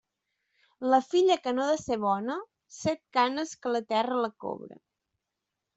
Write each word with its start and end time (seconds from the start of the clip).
La 0.93 0.99
filla 1.09 1.37
que 1.43 1.53
no 1.57 1.65
ha 1.65 1.67
de 1.73 1.77
ser 1.83 1.97
bona, 2.05 2.39
set 2.81 3.03
canes 3.19 3.53
que 3.63 3.77
la 3.79 3.87
terra 3.95 4.23
la 4.27 4.35
cobre. 4.47 4.85